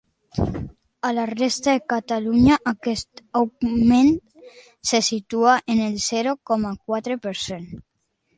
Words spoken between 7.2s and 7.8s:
per cent.